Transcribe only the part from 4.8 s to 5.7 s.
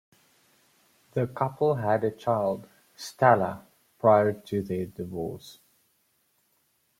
divorce.